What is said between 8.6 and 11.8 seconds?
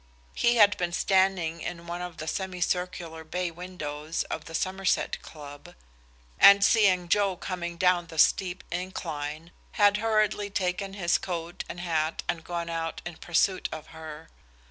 incline, had hurriedly taken his coat and